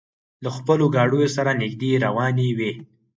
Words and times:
له 0.43 0.49
خپلو 0.57 0.85
ګاډیو 0.95 1.33
سره 1.35 1.51
نږدې 1.61 1.91
روانې 2.05 2.49
وې. 2.57 2.71